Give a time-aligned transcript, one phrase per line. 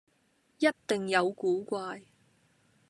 [0.57, 2.01] 一定有古怪